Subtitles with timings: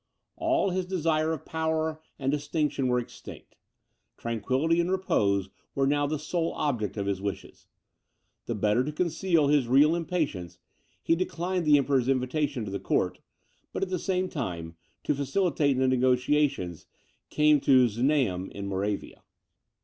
[0.35, 3.55] All his desire of power and distinction were extinct:
[4.17, 7.67] tranquillity and repose were now the sole object of his wishes.
[8.47, 10.57] The better to conceal his real impatience,
[11.03, 13.19] he declined the Emperor's invitation to the court,
[13.73, 16.87] but at the same time, to facilitate the negociations,
[17.29, 19.21] came to Znaim in Moravia.